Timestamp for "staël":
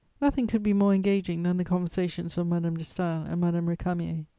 2.83-3.31